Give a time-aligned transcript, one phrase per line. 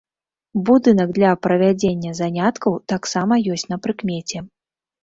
[0.69, 4.37] Будынак для правядзення заняткаў таксама ёсць на прыкмеце.